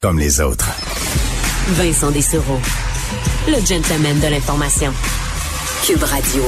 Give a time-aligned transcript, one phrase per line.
[0.00, 0.70] comme les autres.
[1.70, 2.60] Vincent Dessereau,
[3.48, 4.92] le gentleman de l'information.
[5.84, 6.42] Cube Radio.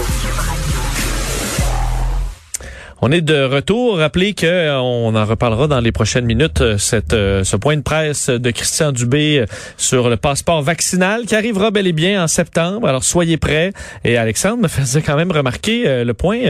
[3.02, 3.96] On est de retour.
[3.96, 6.60] Rappelez que euh, on en reparlera dans les prochaines minutes.
[6.60, 6.76] euh,
[7.14, 9.46] euh, ce point de presse de Christian Dubé
[9.78, 12.86] sur le passeport vaccinal qui arrivera bel et bien en septembre.
[12.86, 13.72] Alors soyez prêts.
[14.04, 16.40] Et Alexandre me faisait quand même remarquer le point.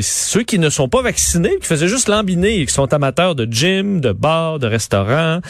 [0.00, 4.00] ceux qui ne sont pas vaccinés, qui faisaient juste l'ambiner, qui sont amateurs de gym,
[4.00, 5.40] de bar, de restaurant,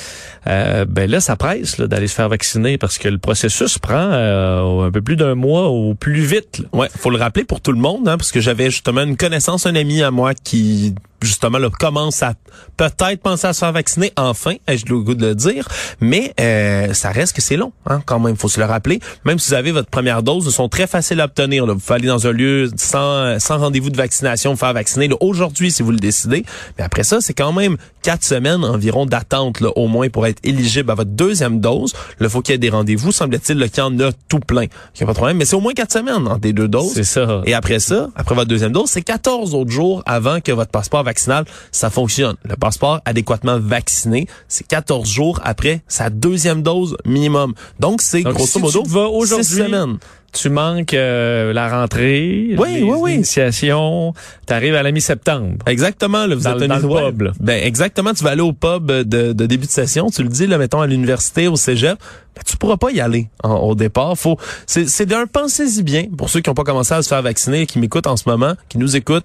[0.44, 5.02] ben là ça presse d'aller se faire vacciner parce que le processus prend un peu
[5.02, 6.58] plus d'un mois au plus vite.
[6.58, 6.64] là.
[6.72, 9.66] Ouais, faut le rappeler pour tout le monde, hein, parce que j'avais justement une connaissance,
[9.66, 12.34] un ami à moi qui justement là, commence à
[12.76, 15.66] peut-être penser à se faire vacciner enfin, ai-je le goût de le dire,
[16.00, 19.00] mais euh, ça reste que c'est long, hein, quand même, faut se le rappeler.
[19.24, 21.66] Même si vous avez votre première dose, ils sont très faciles à obtenir.
[21.66, 21.74] Là.
[21.74, 25.70] Vous pouvez aller dans un lieu sans, sans rendez-vous de vaccination, vous faire vacciner aujourd'hui
[25.70, 26.44] si vous le décidez.
[26.78, 30.40] Mais après ça, c'est quand même quatre semaines environ d'attente là, au moins pour être
[30.44, 31.94] éligible à votre deuxième dose.
[32.20, 33.12] Là, faut qu'il y ait des rendez-vous.
[33.12, 34.62] Semble-t-il qu'il y en a tout plein.
[34.62, 36.68] Il n'y a pas de problème, mais c'est au moins quatre semaines entre les deux
[36.68, 36.92] doses.
[36.94, 37.42] C'est ça.
[37.44, 41.04] Et après ça, après votre deuxième dose, c'est 14 autres jours avant que votre passeport
[41.08, 42.36] vaccinal, ça fonctionne.
[42.44, 47.54] Le passeport adéquatement vacciné, c'est 14 jours après sa deuxième dose minimum.
[47.80, 48.82] Donc, c'est grosso si modo
[49.24, 49.98] six semaines.
[50.32, 53.14] tu manques euh, la rentrée, Oui, les oui, oui.
[53.14, 54.12] initiations,
[54.46, 55.56] tu arrives à la mi-septembre.
[55.66, 57.32] Exactement, là, vous Dans êtes dans le pub, là.
[57.40, 60.46] Ben, exactement, tu vas aller au pub de, de début de session, tu le dis,
[60.46, 61.98] là, mettons à l'université, au cégep,
[62.36, 64.16] ben, tu pourras pas y aller en- au départ.
[64.18, 64.36] Faut,
[64.66, 67.66] c'est, c'est d'un pensez-y bien, pour ceux qui n'ont pas commencé à se faire vacciner,
[67.66, 69.24] qui m'écoutent en ce moment, qui nous écoutent.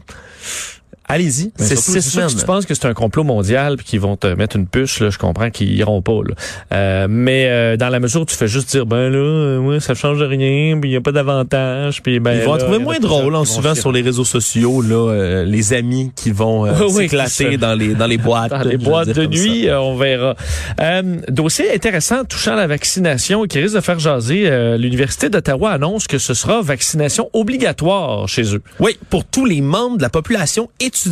[1.14, 2.30] Allez-y, Mais c'est six semaines.
[2.30, 5.00] si tu penses que c'est un complot mondial puis qu'ils vont te mettre une puce,
[5.00, 6.22] là, je comprends qu'ils iront pas.
[6.28, 6.34] Là.
[6.74, 9.80] Euh, mais euh, dans la mesure où tu fais juste dire ben là, euh, ouais,
[9.80, 12.64] ça change rien, puis il y a pas d'avantage, puis ben Ils vont en là,
[12.64, 13.82] trouver en moins drôle, souvent chier.
[13.82, 17.94] sur les réseaux sociaux, là, euh, les amis qui vont euh, Oui, s'éclater dans les
[17.94, 18.50] dans les boîtes.
[18.50, 20.36] Dans les boîtes de nuit, on verra.
[20.82, 24.46] Euh, dossier intéressant touchant la vaccination qui risque de faire jaser.
[24.48, 28.64] Euh, L'Université d'Ottawa annonce que ce sera vaccination obligatoire chez eux.
[28.80, 31.03] Oui, pour tous les membres de la population étudiante,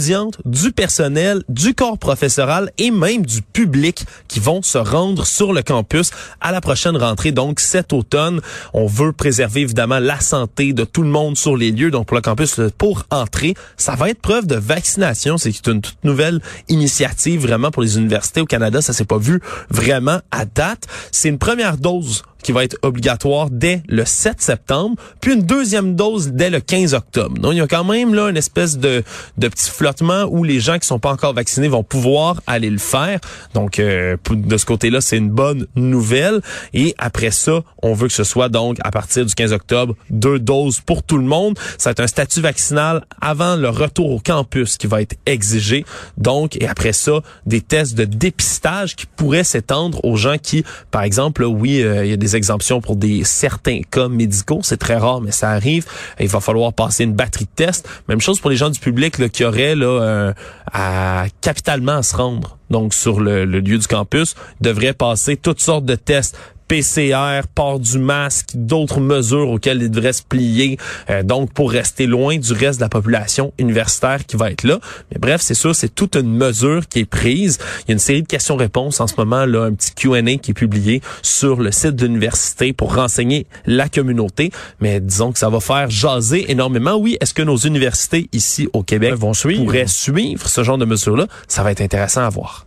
[0.46, 5.62] du personnel, du corps professoral et même du public qui vont se rendre sur le
[5.62, 8.42] campus à la prochaine rentrée, donc cet automne.
[8.74, 11.92] On veut préserver évidemment la santé de tout le monde sur les lieux.
[11.92, 15.38] Donc pour le campus, le- pour entrer, ça va être preuve de vaccination.
[15.38, 18.82] C'est une toute nouvelle initiative vraiment pour les universités au Canada.
[18.82, 20.88] Ça s'est pas vu vraiment à date.
[21.12, 25.96] C'est une première dose qui va être obligatoire dès le 7 septembre, puis une deuxième
[25.96, 27.38] dose dès le 15 octobre.
[27.40, 29.04] Donc, il y a quand même là une espèce de,
[29.38, 32.78] de petit flottement où les gens qui sont pas encore vaccinés vont pouvoir aller le
[32.78, 33.20] faire.
[33.54, 36.42] Donc, euh, de ce côté-là, c'est une bonne nouvelle.
[36.74, 40.40] Et après ça, on veut que ce soit donc à partir du 15 octobre, deux
[40.40, 41.58] doses pour tout le monde.
[41.78, 45.86] Ça va être un statut vaccinal avant le retour au campus qui va être exigé.
[46.18, 51.04] Donc, et après ça, des tests de dépistage qui pourraient s'étendre aux gens qui, par
[51.04, 54.60] exemple, oui, euh, il y a des exemptions pour des certains cas médicaux.
[54.64, 55.86] C'est très rare, mais ça arrive.
[56.20, 57.88] Il va falloir passer une batterie de tests.
[58.08, 60.34] Même chose pour les gens du public là, qui auraient là, euh,
[60.72, 62.58] à capitalement à se rendre.
[62.70, 66.38] Donc, sur le, le lieu du campus, devraient passer toutes sortes de tests
[66.72, 70.78] PCR, port du masque, d'autres mesures auxquelles ils devraient se plier,
[71.10, 74.80] euh, donc pour rester loin du reste de la population universitaire qui va être là.
[75.12, 77.60] Mais bref, c'est sûr, c'est toute une mesure qui est prise.
[77.80, 80.52] Il y a une série de questions-réponses en ce moment, là, un petit Q&A qui
[80.52, 84.54] est publié sur le site de l'université pour renseigner la communauté.
[84.80, 86.96] Mais disons que ça va faire jaser énormément.
[86.96, 89.66] Oui, est-ce que nos universités ici au Québec vont suivre?
[89.66, 91.28] pourraient suivre ce genre de mesures-là?
[91.50, 92.66] Ça va être intéressant à voir.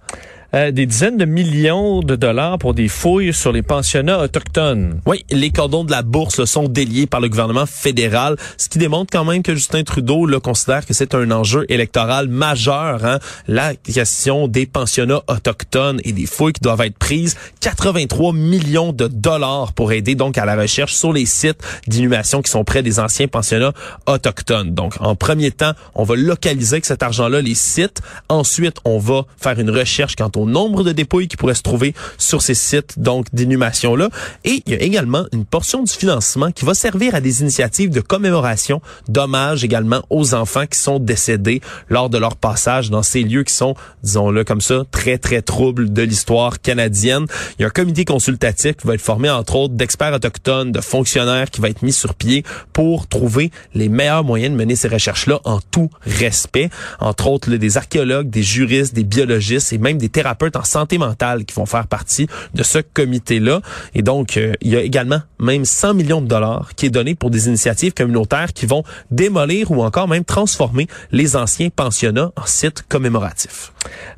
[0.54, 5.00] Euh, des dizaines de millions de dollars pour des fouilles sur les pensionnats autochtones.
[5.04, 9.10] Oui, les cordons de la bourse sont déliés par le gouvernement fédéral, ce qui démontre
[9.10, 13.04] quand même que Justin Trudeau là, considère que c'est un enjeu électoral majeur.
[13.04, 13.18] Hein?
[13.48, 19.08] La question des pensionnats autochtones et des fouilles qui doivent être prises, 83 millions de
[19.08, 23.00] dollars pour aider donc à la recherche sur les sites d'inhumation qui sont près des
[23.00, 23.72] anciens pensionnats
[24.06, 24.72] autochtones.
[24.72, 28.02] Donc, en premier temps, on va localiser avec cet argent-là les sites.
[28.28, 31.94] Ensuite, on va faire une recherche quant au nombre de dépouilles qui pourraient se trouver
[32.18, 34.10] sur ces sites donc d'inhumation-là.
[34.44, 37.90] Et il y a également une portion du financement qui va servir à des initiatives
[37.90, 43.22] de commémoration, d'hommage également aux enfants qui sont décédés lors de leur passage dans ces
[43.22, 47.26] lieux qui sont, disons-le comme ça, très, très troubles de l'histoire canadienne.
[47.58, 50.80] Il y a un comité consultatif qui va être formé, entre autres, d'experts autochtones, de
[50.80, 54.88] fonctionnaires qui va être mis sur pied pour trouver les meilleurs moyens de mener ces
[54.88, 56.68] recherches-là en tout respect.
[57.00, 60.98] Entre autres, des archéologues, des juristes, des biologistes et même des thérapeutes thérapeutes en santé
[60.98, 63.60] mentale qui vont faire partie de ce comité-là.
[63.94, 67.14] Et donc, euh, il y a également même 100 millions de dollars qui est donné
[67.14, 72.46] pour des initiatives communautaires qui vont démolir ou encore même transformer les anciens pensionnats en
[72.46, 73.72] sites commémoratifs.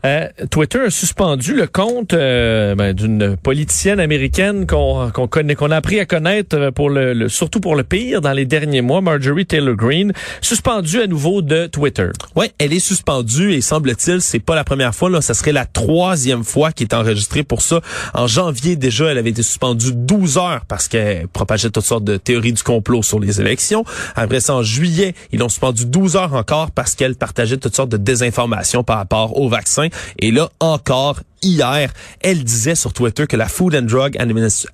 [0.05, 5.73] Euh, Twitter a suspendu le compte euh, ben, d'une politicienne américaine qu'on qu'on connaît, qu'on
[5.73, 9.47] a appris à connaître pour le, surtout pour le pire dans les derniers mois, Marjorie
[9.47, 12.11] Taylor Greene, suspendue à nouveau de Twitter.
[12.37, 15.11] Oui, elle est suspendue et semble-t-il, c'est pas la première fois.
[15.11, 15.96] Là, ça serait la troisième
[16.45, 17.81] fois qui est enregistrée pour ça.
[18.15, 22.17] En janvier déjà, elle avait été suspendue 12 heures parce qu'elle propageait toutes sortes de
[22.17, 23.85] théories du complot sur les élections.
[24.15, 27.91] Après ça, en juillet, ils l'ont suspendue 12 heures encore parce qu'elle partageait toutes sortes
[27.91, 29.89] de désinformations par rapport au vaccin.
[30.19, 34.17] Et là, encore, hier, elle disait sur Twitter que la Food and Drug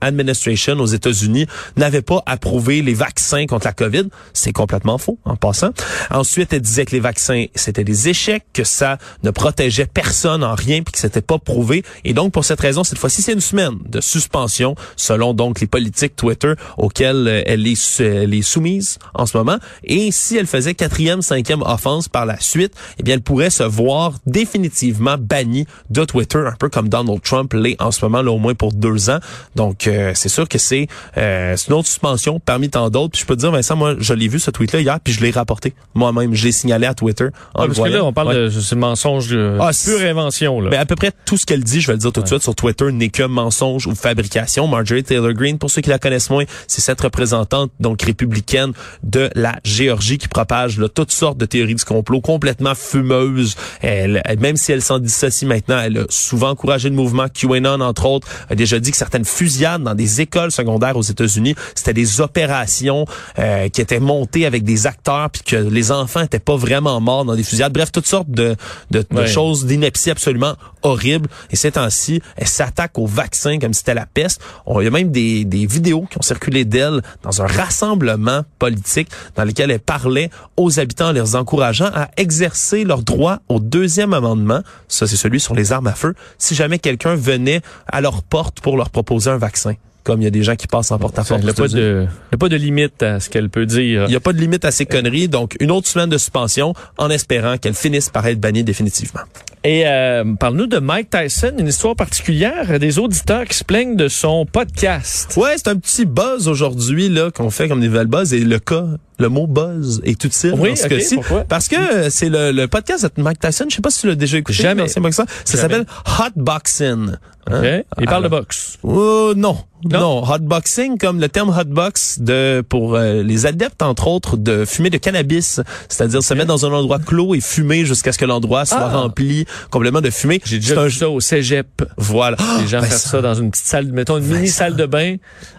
[0.01, 4.09] Administration aux États-Unis n'avait pas approuvé les vaccins contre la COVID.
[4.33, 5.71] C'est complètement faux, en passant.
[6.11, 10.55] Ensuite, elle disait que les vaccins, c'était des échecs, que ça ne protégeait personne en
[10.55, 11.85] rien, puis que c'était pas prouvé.
[12.05, 15.67] Et donc, pour cette raison, cette fois-ci, c'est une semaine de suspension, selon donc les
[15.67, 19.59] politiques Twitter auxquelles euh, elle est, soumise en ce moment.
[19.85, 23.63] Et si elle faisait quatrième, cinquième offense par la suite, eh bien, elle pourrait se
[23.63, 28.39] voir définitivement bannie de Twitter peu comme Donald Trump l'est en ce moment, là, au
[28.39, 29.19] moins pour deux ans.
[29.57, 30.87] Donc, euh, c'est sûr que c'est
[31.19, 33.13] euh, une autre suspension parmi tant d'autres.
[33.13, 35.21] Puis je peux te dire, Vincent, moi, je l'ai vu ce tweet-là hier, puis je
[35.21, 36.35] l'ai rapporté moi-même.
[36.35, 37.27] Je l'ai signalé à Twitter.
[37.55, 40.61] En parce que là, on parle de ce mensonge, de ah, pure invention.
[40.61, 40.71] Là.
[40.71, 42.29] Mais ben, à peu près tout ce qu'elle dit, je vais le dire tout de
[42.29, 44.69] suite sur Twitter, n'est que mensonge ou fabrication.
[44.69, 48.73] Marjorie Taylor Greene, pour ceux qui la connaissent moins, c'est cette représentante donc républicaine
[49.03, 53.57] de la Géorgie qui propage là, toutes sortes de théories du complot complètement fumeuses.
[53.81, 58.07] Elle, même si elle s'en dissocie maintenant, elle a souvent encouragé le mouvement QAnon, entre
[58.07, 62.21] autres, a déjà dit que certaines fusillades dans des écoles secondaires aux États-Unis, c'était des
[62.21, 63.07] opérations
[63.39, 67.25] euh, qui étaient montées avec des acteurs, puis que les enfants étaient pas vraiment morts
[67.25, 67.73] dans des fusillades.
[67.73, 68.57] Bref, toutes sortes de,
[68.91, 71.29] de, de choses d'ineptie absolument horribles.
[71.51, 74.41] Et ces temps-ci, elle s'attaque au vaccin comme si c'était la peste.
[74.67, 78.43] On, il y a même des, des vidéos qui ont circulé d'elle dans un rassemblement
[78.59, 83.61] politique dans lequel elle parlait aux habitants en les encourageant à exercer leur droit au
[83.61, 84.63] deuxième amendement.
[84.89, 88.61] Ça, c'est celui sur les armes à feu si jamais quelqu'un venait à leur porte
[88.61, 89.75] pour leur proposer un vaccin
[90.05, 91.41] comme il y a des gens qui passent en porte-à-porte.
[91.41, 94.05] Il n'y a, pas de, a pas de limite à ce qu'elle peut dire.
[94.05, 95.29] Il n'y a pas de limite à ces conneries.
[95.29, 99.21] Donc, une autre semaine de suspension en espérant qu'elle finisse par être bannie définitivement.
[99.65, 104.09] Et euh, parle-nous de Mike Tyson, une histoire particulière, des auditeurs qui se plaignent de
[104.09, 105.37] son podcast.
[105.37, 108.59] Ouais, c'est un petit buzz aujourd'hui là qu'on fait comme des nouvelles buzz et le
[108.59, 108.87] cas
[109.23, 111.19] le mot buzz est utile oui, dans ce cas-ci.
[111.49, 113.67] Parce que c'est le, le, podcast de Mike Tyson.
[113.69, 114.63] Je sais pas si tu l'as déjà écouté.
[114.63, 114.89] Jamais.
[114.89, 117.13] Ça s'appelle Hot Boxing.
[117.51, 117.83] Hein?
[118.01, 118.79] Il parle de boxe.
[118.85, 119.57] Euh, non.
[119.85, 120.23] non?
[120.23, 124.97] hotboxing comme le terme hotbox de pour euh, les adeptes entre autres de fumer de
[124.97, 128.79] cannabis, c'est-à-dire se mettre dans un endroit clos et fumer jusqu'à ce que l'endroit soit
[128.81, 128.97] ah.
[128.97, 130.41] rempli complètement de fumée.
[130.45, 131.83] J'ai déjà vu ça au cégep.
[131.97, 132.37] Voilà.
[132.61, 133.21] Les gens ben font ça.
[133.21, 135.17] dans une petite salle, mettons une mini salle de bain.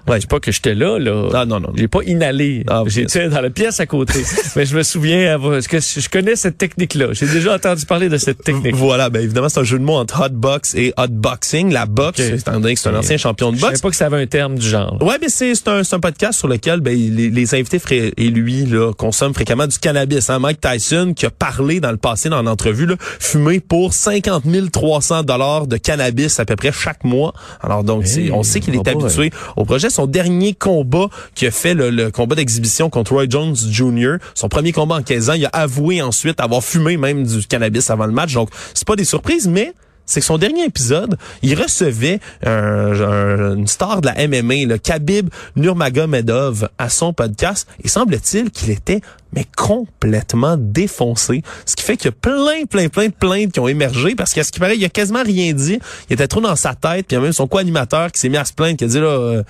[0.08, 1.30] Ouais, je sais pas que j'étais là là.
[1.34, 1.72] Ah non non.
[1.76, 2.64] J'ai pas inhalé.
[2.70, 4.24] Ah, J'étais dans la pièce à côté.
[4.56, 7.08] Mais je me souviens parce que je connais cette technique là.
[7.12, 8.76] J'ai déjà entendu parler de cette technique.
[8.76, 12.36] Voilà, ben évidemment c'est un jeu de mots entre hotbox et hotboxing la boxe, okay.
[12.36, 13.74] étant donné que c'est un ancien champion de boxe.
[13.74, 14.98] Je savais pas que ça avait un terme du genre.
[15.02, 17.80] Ouais, mais c'est un, un podcast sur lequel ben, les, les invités
[18.18, 20.30] et lui là, consomment fréquemment du cannabis.
[20.30, 20.40] Hein?
[20.40, 25.24] Mike Tyson qui a parlé dans le passé dans l'entrevue là, fumé pour 50 300
[25.24, 27.34] dollars de cannabis à peu près chaque mois.
[27.62, 29.90] Alors donc on sait qu'il est habitué au projet.
[29.90, 34.18] Son dernier combat qui a fait le, le combat d'exhibition contre Roy Jones Jr.
[34.36, 37.90] Son premier combat en 15 ans, il a avoué ensuite avoir fumé même du cannabis
[37.90, 38.34] avant le match.
[38.34, 39.74] Donc c'est pas des surprises, mais
[40.06, 45.30] c'est que son dernier épisode, il recevait un, une star de la MMA, le Khabib
[45.56, 47.68] Nurmagomedov, à son podcast.
[47.84, 51.42] Et semble-t-il qu'il était mais complètement défoncé.
[51.66, 54.34] Ce qui fait qu'il y a plein, plein, plein de plaintes qui ont émergé parce
[54.34, 55.80] qu'à ce qui paraît, il a quasiment rien dit.
[56.10, 57.08] Il était trop dans sa tête.
[57.08, 58.88] Puis il y a même son co-animateur qui s'est mis à se plaindre, qui a
[58.88, 59.08] dit là...
[59.08, 59.44] Euh,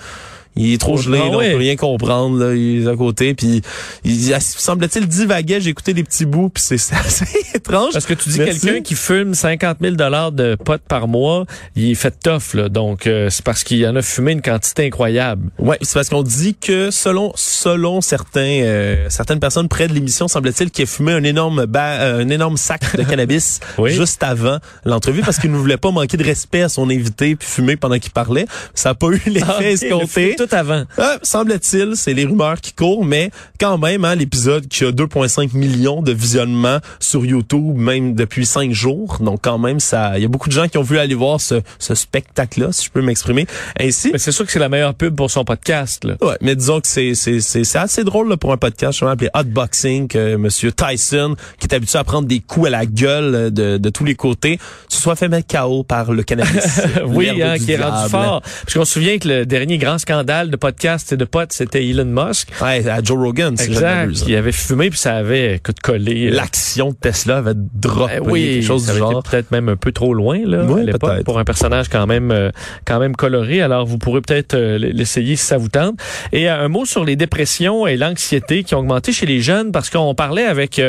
[0.56, 3.62] il est trop gelé, ah, on peut rien comprendre, là, il est à côté, puis
[4.04, 7.94] il, semble-t-il divaguait, j'ai écouté des petits bouts, puis c'est assez étrange.
[7.94, 11.46] Parce que tu dis quelqu'un qui fume 50 000 dollars de potes par mois,
[11.76, 14.86] il est fait tough, là, donc euh, c'est parce qu'il en a fumé une quantité
[14.86, 15.50] incroyable.
[15.60, 20.28] Ouais, c'est parce qu'on dit que selon selon certains euh, certaines personnes près de l'émission,
[20.28, 25.22] semble-t-il qu'il a fumé un énorme euh, un énorme sac de cannabis juste avant l'entrevue
[25.22, 28.12] parce qu'il ne voulait pas manquer de respect à son invité puis fumer pendant qu'il
[28.12, 28.46] parlait.
[28.74, 30.84] Ça n'a pas eu l'effet ah, escompté tout avant.
[31.00, 35.56] Euh, semble-t-il, c'est les rumeurs qui courent, mais quand même, hein, l'épisode qui a 2,5
[35.56, 39.18] millions de visionnements sur YouTube, même depuis cinq jours.
[39.22, 41.40] Donc quand même, ça, il y a beaucoup de gens qui ont voulu aller voir
[41.40, 43.48] ce, ce spectacle-là, si je peux m'exprimer
[43.80, 44.10] ainsi.
[44.12, 46.04] Mais c'est sûr que c'est la meilleure pub pour son podcast.
[46.04, 46.16] Là.
[46.22, 49.12] Ouais, mais disons que c'est c'est c'est assez drôle là, pour un podcast, je vais
[49.12, 52.86] appeler Hot boxing que Monsieur Tyson, qui est habitué à prendre des coups à la
[52.86, 54.60] gueule de, de tous les côtés,
[54.90, 56.82] se soit fait mettre KO par le cannabis.
[57.06, 58.42] oui, hein, qui est rendu fort.
[58.42, 61.86] Parce qu'on se souvient que le dernier grand scandale de podcast et de potes, c'était
[61.88, 62.50] Elon Musk.
[62.62, 64.12] Ouais, à Joe Rogan, si Exact.
[64.14, 66.28] Qui avait fumé puis ça avait écoute, collé.
[66.28, 68.20] Euh, L'action de Tesla avait droppé.
[68.20, 69.22] Ben oui, quelque chose du genre.
[69.24, 72.32] Peut-être même un peu trop loin là oui, à l'époque pour un personnage quand même
[72.32, 72.50] euh,
[72.86, 73.62] quand même coloré.
[73.62, 76.00] Alors vous pourrez peut-être euh, l'essayer si ça vous tente.
[76.32, 79.90] Et un mot sur les dépressions et l'anxiété qui ont augmenté chez les jeunes parce
[79.90, 80.82] qu'on parlait avec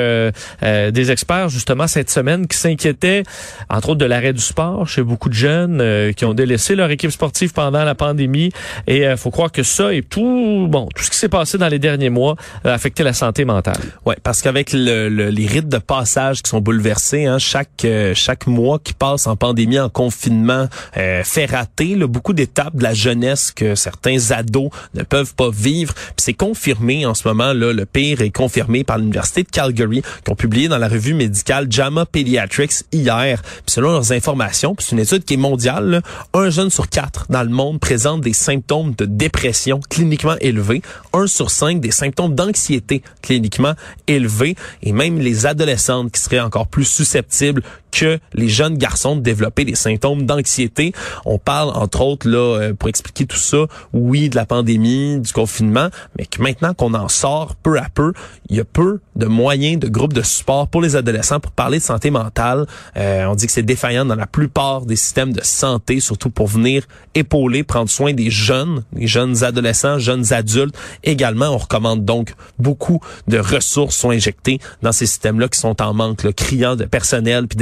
[0.63, 3.23] des experts justement cette semaine qui s'inquiétaient
[3.69, 7.11] entre autres de l'arrêt du sport chez beaucoup de jeunes qui ont délaissé leur équipe
[7.11, 8.51] sportive pendant la pandémie
[8.87, 11.67] et il faut croire que ça et tout bon tout ce qui s'est passé dans
[11.67, 13.81] les derniers mois a affecté la santé mentale.
[14.07, 18.79] Ouais, parce qu'avec le, les rites de passage qui sont bouleversés, hein, chaque chaque mois
[18.79, 23.51] qui passe en pandémie, en confinement, euh, fait rater là, beaucoup d'étapes de la jeunesse
[23.51, 25.95] que certains ados ne peuvent pas vivre.
[26.17, 30.31] C'est confirmé en ce moment, là, le pire est confirmé par l'Université de Calgary, qui
[30.31, 33.43] ont publié dans la revue médicale JAMA Pediatrics hier.
[33.67, 36.03] selon leurs informations, c'est une étude qui est mondiale,
[36.35, 40.83] un jeune sur quatre dans le monde présente des symptômes de dépression cliniquement élevés,
[41.15, 43.73] un sur cinq des symptômes d'anxiété cliniquement
[44.07, 47.63] élevés, et même les adolescentes qui seraient encore plus susceptibles
[47.95, 49.35] que les jeunes garçons de
[49.65, 50.93] des symptômes d'anxiété.
[51.25, 55.33] On parle, entre autres, là, euh, pour expliquer tout ça, oui, de la pandémie, du
[55.33, 58.13] confinement, mais que maintenant qu'on en sort peu à peu,
[58.49, 61.79] il y a peu de moyens de groupes de support pour les adolescents pour parler
[61.79, 62.67] de santé mentale.
[62.97, 66.49] Euh, on dit que c'est défaillant dans la plupart des systèmes de santé, surtout pour
[66.49, 66.85] venir
[67.15, 70.77] épauler, prendre soin des jeunes, des jeunes adolescents, jeunes adultes.
[71.05, 75.95] Également, on recommande donc beaucoup de ressources sont injectées dans ces systèmes-là qui sont en
[75.95, 77.57] manque, le criant de personnel puis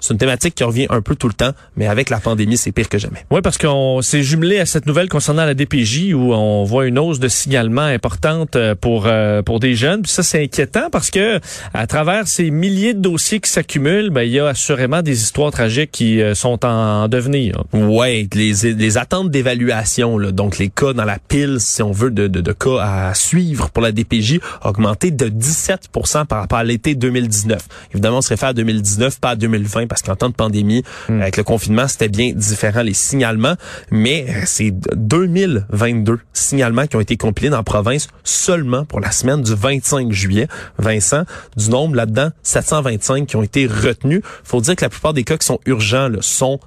[0.00, 2.72] C'est une thématique qui revient un peu tout le temps, mais avec la pandémie, c'est
[2.72, 3.24] pire que jamais.
[3.30, 6.98] Oui, parce qu'on s'est jumelé à cette nouvelle concernant la DPJ où on voit une
[6.98, 10.02] hausse de signalement importante euh, pour euh, pour des jeunes.
[10.02, 11.40] Puis ça, c'est inquiétant parce que
[11.72, 15.50] à travers ces milliers de dossiers qui s'accumulent, ben, il y a assurément des histoires
[15.50, 17.64] tragiques qui euh, sont en devenir.
[17.72, 22.28] Ouais, les, les attentes d'évaluation, donc les cas dans la pile, si on veut, de,
[22.28, 26.64] de, de cas à suivre pour la DPJ, ont augmenté de 17% par rapport à
[26.64, 27.62] l'été 2019.
[27.92, 31.20] Évidemment, on se réfère à 2019, pas à 2020, parce qu'en temps de pandémie, hmm.
[31.20, 33.54] avec le confinement, c'était bien différent les signalements,
[33.90, 39.10] mais euh, c'est 2022 signalements qui ont été compilés dans la province seulement pour la
[39.10, 40.48] semaine du 25 juillet.
[40.78, 41.24] Vincent,
[41.56, 44.20] du nombre là-dedans, 725 qui ont été retenus.
[44.44, 46.60] Faut dire que la plupart des cas qui sont urgents là, sont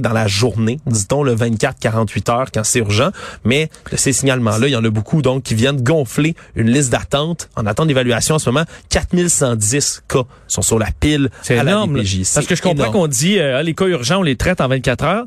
[0.00, 3.10] dans la journée, dit-on le 24-48 heures quand c'est urgent,
[3.44, 6.90] mais de ces signalements-là, il y en a beaucoup donc qui viennent gonfler une liste
[6.90, 8.64] d'attente en attente d'évaluation en ce moment.
[8.90, 12.02] 4110 cas sont sur la pile à énorme, la
[12.34, 15.04] Parce que je comprends qu'on dit euh, les cas urgents, on les traite en 24
[15.04, 15.24] heures.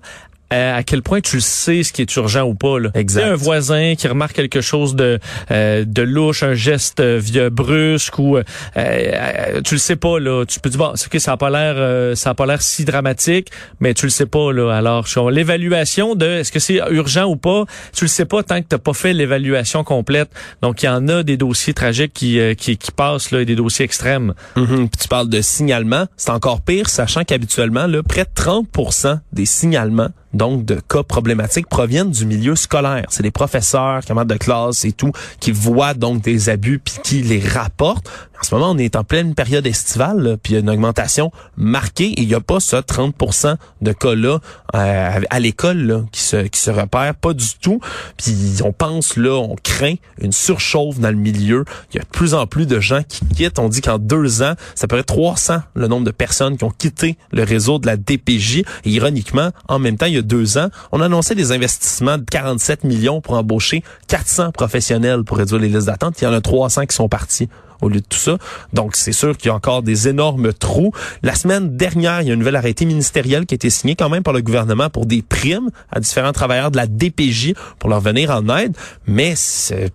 [0.53, 2.79] Euh, à quel point tu sais ce qui est urgent ou pas.
[2.79, 2.89] Là.
[2.93, 3.23] Exact.
[3.23, 5.19] un voisin qui remarque quelque chose de
[5.51, 8.37] euh, de louche, un geste euh, vieux brusque ou
[8.73, 10.45] tu le sais pas là.
[10.45, 13.49] Tu peux dire bon, que ça a pas l'air ça a pas l'air si dramatique,
[13.81, 14.71] mais tu le sais pas là.
[14.71, 18.67] Alors l'évaluation de est-ce que c'est urgent ou pas, tu le sais pas tant que
[18.69, 20.29] t'as pas fait l'évaluation complète.
[20.61, 23.55] Donc il y en a des dossiers tragiques qui qui, qui passent là, et des
[23.57, 24.33] dossiers extrêmes.
[24.55, 24.87] Mm-hmm.
[24.87, 29.45] Puis tu parles de signalement, c'est encore pire, sachant qu'habituellement là près de 30% des
[29.45, 33.05] signalements donc de cas problématiques proviennent du milieu scolaire.
[33.09, 37.21] C'est des professeurs, camarades de classe et tout qui voient donc des abus puis qui
[37.21, 38.09] les rapportent.
[38.39, 41.31] En ce moment, on est en pleine période estivale, puis il y a une augmentation
[41.57, 44.39] marquée et il n'y a pas ça 30% de cas-là
[44.75, 47.79] euh, à l'école qui se qui se repèrent, pas du tout.
[48.17, 51.65] Puis on pense là, on craint une surchauffe dans le milieu.
[51.91, 53.59] Il y a de plus en plus de gens qui quittent.
[53.59, 56.73] On dit qu'en deux ans, ça peut être 300 le nombre de personnes qui ont
[56.75, 58.57] quitté le réseau de la DPJ.
[58.57, 62.25] Et ironiquement, en même temps, il y a deux ans, on annonçait des investissements de
[62.29, 66.21] 47 millions pour embaucher 400 professionnels pour réduire les listes d'attente.
[66.21, 67.49] Il y en a 300 qui sont partis
[67.81, 68.37] au lieu de tout ça.
[68.73, 70.91] Donc, c'est sûr qu'il y a encore des énormes trous.
[71.23, 74.09] La semaine dernière, il y a un nouvel arrêté ministériel qui a été signé quand
[74.09, 78.01] même par le gouvernement pour des primes à différents travailleurs de la DPJ pour leur
[78.01, 78.75] venir en aide.
[79.05, 79.35] Mais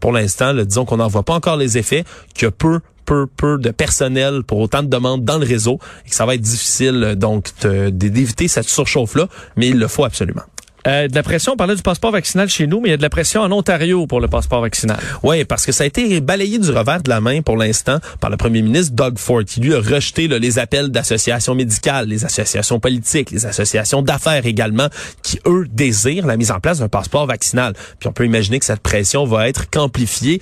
[0.01, 3.27] pour l'instant, disons qu'on n'en voit pas encore les effets, qu'il y a peu peu,
[3.27, 6.41] peu de personnel pour autant de demandes dans le réseau et que ça va être
[6.41, 10.43] difficile donc d'éviter cette surchauffe-là, mais il le faut absolument.
[10.87, 12.97] Euh, de la pression, on parlait du passeport vaccinal chez nous, mais il y a
[12.97, 14.99] de la pression en Ontario pour le passeport vaccinal.
[15.23, 18.31] Oui, parce que ça a été balayé du revers de la main pour l'instant par
[18.31, 22.81] le premier ministre Doug Ford, qui lui a rejeté les appels d'associations médicales, les associations
[22.81, 24.89] politiques, les associations d'affaires également,
[25.23, 27.75] qui eux désirent la mise en place d'un passeport vaccinal.
[27.99, 30.41] Puis on peut imaginer que cette pression va être qu'amplifiée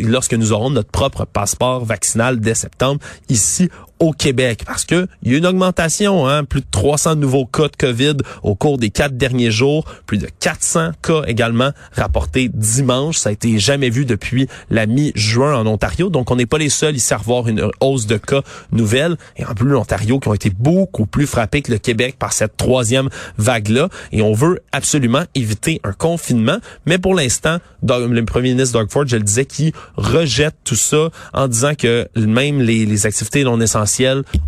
[0.00, 3.68] lorsque nous aurons notre propre passeport vaccinal dès septembre ici
[4.02, 7.68] au Québec parce que il y a une augmentation, hein, plus de 300 nouveaux cas
[7.68, 9.84] de COVID au cours des quatre derniers jours.
[10.06, 13.18] Plus de 400 cas également rapportés dimanche.
[13.18, 16.10] Ça a été jamais vu depuis la mi-juin en Ontario.
[16.10, 18.42] Donc, on n'est pas les seuls ici à revoir une hausse de cas
[18.72, 19.16] nouvelle.
[19.36, 22.56] Et en plus, l'Ontario qui ont été beaucoup plus frappés que le Québec par cette
[22.56, 23.88] troisième vague-là.
[24.10, 26.58] Et on veut absolument éviter un confinement.
[26.86, 31.10] Mais pour l'instant, le premier ministre Doug Ford, je le disais, qui rejette tout ça
[31.32, 33.91] en disant que même les, les activités non essentielles,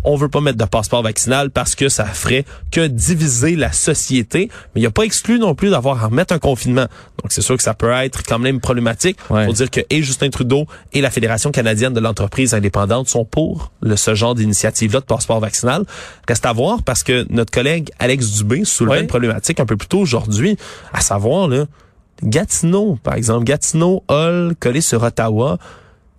[0.03, 4.49] on veut pas mettre de passeport vaccinal parce que ça ferait que diviser la société.
[4.73, 6.87] Mais il n'y a pas exclu non plus d'avoir à remettre un confinement.
[7.21, 9.17] Donc c'est sûr que ça peut être quand même problématique.
[9.29, 9.45] Ouais.
[9.45, 13.71] Faut dire que et Justin Trudeau et la Fédération canadienne de l'entreprise indépendante sont pour
[13.81, 15.83] le, ce genre d'initiative-là de passeport vaccinal.
[16.27, 19.87] Reste à voir parce que notre collègue Alex Dubé soulevait une problématique un peu plus
[19.87, 20.57] tôt aujourd'hui,
[20.93, 21.65] à savoir là,
[22.23, 25.57] Gatineau, par exemple, Gatineau, Hull, collé sur Ottawa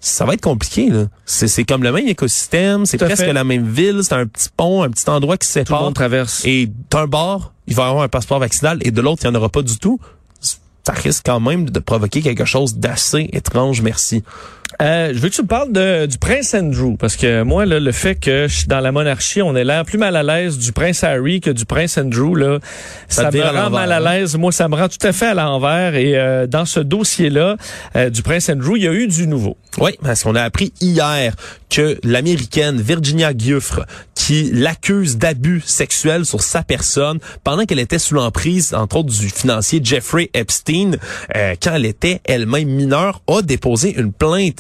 [0.07, 0.89] ça va être compliqué.
[0.89, 1.07] là.
[1.25, 3.33] C'est comme le même écosystème, c'est presque fait.
[3.33, 5.79] la même ville, c'est un petit pont, un petit endroit qui sépare.
[5.79, 6.45] Tout le monde traverse.
[6.45, 9.37] Et d'un bord, il va y avoir un passeport vaccinal et de l'autre, il n'y
[9.37, 9.99] en aura pas du tout.
[10.41, 14.23] Ça risque quand même de provoquer quelque chose d'assez étrange, merci.
[14.83, 17.81] Euh, je veux que tu me parles de, du prince Andrew, parce que moi, là,
[17.81, 20.59] le fait que je suis dans la monarchie, on est l'air plus mal à l'aise
[20.59, 22.59] du prince Harry que du prince Andrew, là,
[23.09, 24.37] ça, ça me rend mal à l'aise.
[24.37, 25.95] Moi, ça me rend tout à fait à l'envers.
[25.95, 27.57] Et euh, dans ce dossier-là,
[27.95, 29.57] euh, du prince Andrew, il y a eu du nouveau.
[29.79, 31.35] Oui, parce qu'on a appris hier
[31.69, 38.15] que l'américaine Virginia Giuffre, qui l'accuse d'abus sexuels sur sa personne pendant qu'elle était sous
[38.15, 40.93] l'emprise, entre autres, du financier Jeffrey Epstein,
[41.35, 44.56] euh, quand elle était elle-même mineure, a déposé une plainte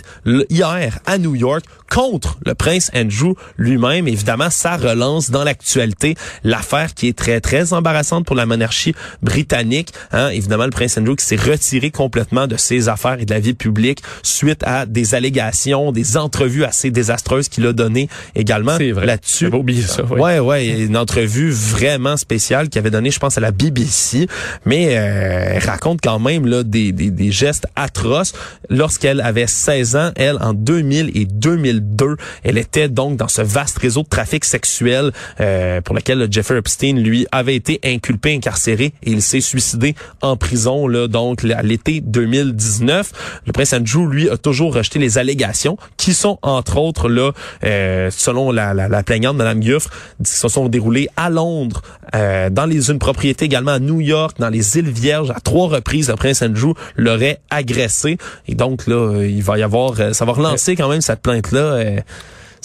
[0.51, 4.09] hier à New York contre le prince Andrew lui-même.
[4.09, 9.93] Évidemment, ça relance dans l'actualité l'affaire qui est très, très embarrassante pour la monarchie britannique.
[10.13, 10.29] Hein?
[10.31, 13.55] Évidemment, le prince Andrew qui s'est retiré complètement de ses affaires et de la vie
[13.55, 19.47] publique suite à des allégations, des entrevues assez désastreuses qu'il a données également là-dessus.
[19.47, 20.03] oublié ça.
[20.11, 20.21] Oui.
[20.21, 24.27] Ouais, ouais, une entrevue vraiment spéciale qu'il avait donnée, je pense, à la BBC,
[24.65, 28.33] mais euh, elle raconte quand même là des, des, des gestes atroces.
[28.71, 33.79] Lorsqu'elle avait 16 ans, elle, en 2000 et 2002, elle était donc dans ce vaste
[33.79, 39.11] réseau de trafic sexuel euh, pour lequel Jeffrey Epstein, lui, avait été inculpé, incarcéré et
[39.11, 43.43] il s'est suicidé en prison là, donc à l'été 2019.
[43.47, 47.33] Le prince Andrew, lui, a toujours rejeté les allégations qui sont entre autres là,
[47.65, 49.91] euh, selon la, la, la plaignante Madame Guffre,
[50.25, 51.83] qui se sont déroulées à Londres,
[52.15, 55.69] euh, dans les une propriété également à New York, dans les îles Vierges, à trois
[55.69, 58.19] reprises, le prince Andrew l'aurait agressé.
[58.47, 59.76] Et donc là, il va y avoir,
[60.13, 61.61] ça va relancer quand même cette plainte là.
[61.61, 62.01] Euh,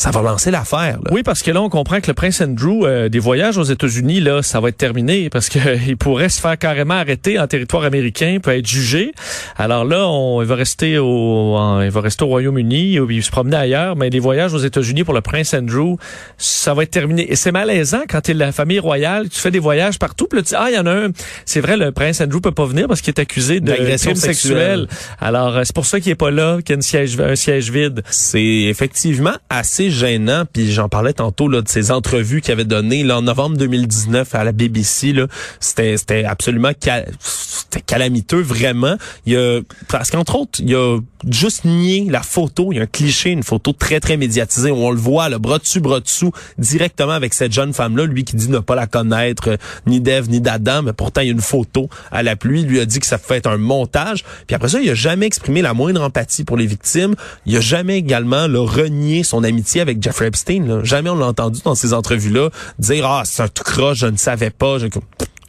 [0.02, 0.98] ça va lancer l'affaire.
[1.12, 4.20] Oui, parce que là, on comprend que le prince Andrew, euh, des voyages aux États-Unis,
[4.20, 7.84] là, ça va être terminé parce que il pourrait se faire carrément arrêter en territoire
[7.84, 9.12] américain, peut être jugé.
[9.58, 13.30] Alors là, on, il va rester au, en, il va rester au Royaume-Uni, il se
[13.30, 15.98] promener ailleurs, mais les voyages aux États-Unis pour le prince Andrew,
[16.40, 17.32] ça va être terminé.
[17.32, 20.40] Et c'est malaisant quand tu es la famille royale, tu fais des voyages partout, puis
[20.40, 21.10] là, tu ah, il y en a un.
[21.46, 24.88] C'est vrai, le prince Andrew peut pas venir parce qu'il est accusé d'agression sexuelle.
[25.20, 27.36] Alors, euh, c'est pour ça qu'il est pas là, qu'il y a une siège, un
[27.36, 28.02] siège vide.
[28.10, 30.44] C'est effectivement assez gênant.
[30.52, 34.34] Puis j'en parlais tantôt là, de ces entrevues qu'il avait données là, en novembre 2019
[34.36, 35.14] à la BBC.
[35.60, 38.98] C'était, c'était absolument cal c'était calamiteux vraiment.
[39.26, 41.00] Il y a parce qu'entre autres, il y a
[41.30, 42.72] juste nié la photo.
[42.72, 45.38] Il y a un cliché, une photo très très médiatisée où on le voit, le
[45.38, 48.88] bras dessus, bras dessous, directement avec cette jeune femme-là, lui qui dit ne pas la
[48.88, 52.36] connaître, euh, ni d'Ève ni d'Adam, mais pourtant il y a une photo à la
[52.36, 52.62] pluie.
[52.62, 54.26] Il lui a dit que ça fait un montage.
[54.48, 57.16] Puis après ça, il a jamais exprimé la moindre empathie pour les victimes.
[57.46, 60.66] Il a jamais également le renié son amitié avec Jeffrey Epstein.
[60.68, 60.84] Là.
[60.84, 64.18] Jamais on l'a entendu dans ces entrevues-là dire ah c'est un tout croche, je ne
[64.18, 64.78] savais pas.
[64.78, 64.88] Je...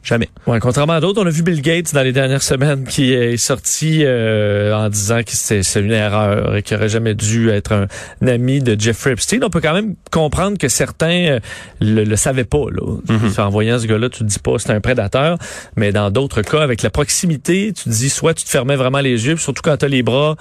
[0.02, 0.28] Jamais.
[0.48, 3.36] Ouais, contrairement à d'autres, on a vu Bill Gates dans les dernières semaines qui est
[3.36, 7.86] sorti euh, en disant que c'est une erreur et qu'il aurait jamais dû être un,
[8.20, 9.38] un, ami de Jeffrey Epstein.
[9.44, 11.40] On peut quand même comprendre que certains euh,
[11.80, 12.66] le, le savaient pas.
[12.72, 12.96] Là.
[13.06, 13.40] Mm-hmm.
[13.40, 15.38] En voyant ce gars-là, tu te dis pas c'est un prédateur,
[15.76, 19.00] mais dans d'autres cas, avec la proximité, tu te dis soit tu te fermais vraiment
[19.00, 20.34] les yeux, surtout quand tu as les bras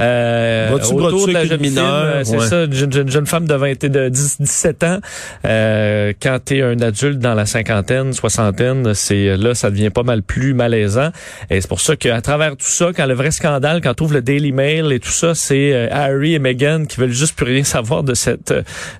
[0.00, 2.46] euh, autour de la jeune mineure, c'est ouais.
[2.46, 4.98] ça, une jeune, jeune, jeune, femme de 20 de 10, 17 ans.
[5.44, 10.02] Euh, quand tu es un adulte dans la cinquantaine, soixantaine, c'est là ça devient pas
[10.02, 11.10] mal plus malaisant.
[11.50, 14.14] Et c'est pour ça qu'à travers tout ça, quand le vrai scandale, quand tu ouvres
[14.14, 17.46] le Daily Mail et tout ça, c'est euh, Harry et Meghan qui veulent juste plus
[17.46, 18.52] rien savoir de cette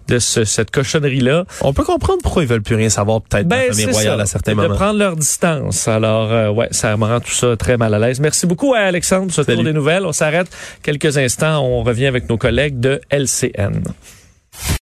[0.09, 1.45] de ce, cette cochonnerie là.
[1.61, 4.21] On peut comprendre pourquoi ils veulent plus rien savoir peut-être ben, dans la famille royale
[4.21, 4.69] à certains moments.
[4.69, 5.89] De prendre leur distance.
[5.89, 8.21] Alors euh, ouais, ça me rend tout ça très mal à l'aise.
[8.21, 10.07] Merci beaucoup à Alexandre pour ce tour des nouvelles.
[10.07, 10.49] On s'arrête
[10.85, 13.83] quelques instants, on revient avec nos collègues de LCN.